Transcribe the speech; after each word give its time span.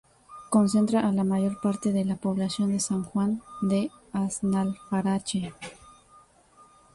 Concentra 0.49 1.01
a 1.07 1.11
la 1.11 1.23
mayor 1.23 1.61
parte 1.61 1.91
de 1.93 2.03
la 2.05 2.15
población 2.15 2.71
de 2.71 2.79
San 2.79 3.03
Juan 3.03 3.43
de 3.61 3.91
Aznalfarache. 4.13 5.53